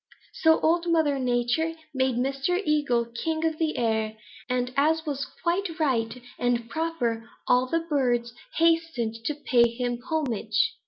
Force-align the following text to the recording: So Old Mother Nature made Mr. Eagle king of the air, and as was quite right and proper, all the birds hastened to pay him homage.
So 0.33 0.59
Old 0.61 0.89
Mother 0.91 1.19
Nature 1.19 1.73
made 1.93 2.15
Mr. 2.15 2.59
Eagle 2.65 3.05
king 3.05 3.45
of 3.45 3.59
the 3.59 3.77
air, 3.77 4.17
and 4.49 4.73
as 4.75 5.05
was 5.05 5.27
quite 5.43 5.77
right 5.79 6.23
and 6.39 6.67
proper, 6.67 7.29
all 7.47 7.67
the 7.67 7.81
birds 7.87 8.33
hastened 8.57 9.23
to 9.25 9.35
pay 9.35 9.69
him 9.69 10.01
homage. 10.01 10.73